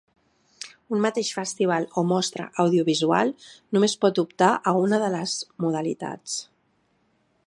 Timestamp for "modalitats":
5.67-6.39